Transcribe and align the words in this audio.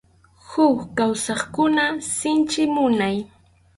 Huk 0.47 0.79
kawsaqkuna 0.97 1.85
sinchi 2.15 2.61
munay. 2.73 3.17